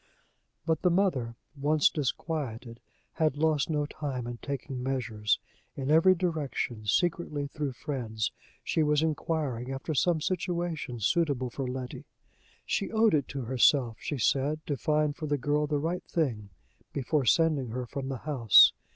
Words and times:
But 0.65 0.81
the 0.81 0.89
mother, 0.89 1.35
once 1.55 1.87
disquieted, 1.87 2.79
had 3.13 3.37
lost 3.37 3.69
no 3.69 3.85
time 3.85 4.25
in 4.25 4.37
taking 4.37 4.81
measures. 4.81 5.37
In 5.75 5.91
every 5.91 6.15
direction, 6.15 6.87
secretly, 6.87 7.45
through 7.45 7.73
friends, 7.73 8.31
she 8.63 8.81
was 8.81 9.03
inquiring 9.03 9.71
after 9.71 9.93
some 9.93 10.19
situation 10.19 10.99
suitable 10.99 11.51
for 11.51 11.67
Letty: 11.67 12.05
she 12.65 12.89
owed 12.91 13.13
it 13.13 13.27
to 13.27 13.41
herself, 13.41 13.97
she 13.99 14.17
said, 14.17 14.65
to 14.65 14.75
find 14.75 15.15
for 15.15 15.27
the 15.27 15.37
girl 15.37 15.67
the 15.67 15.77
right 15.77 16.03
thing, 16.03 16.49
before 16.93 17.25
sending 17.25 17.67
her 17.69 17.85
from 17.85 18.09
the 18.09 18.17
house. 18.25 18.73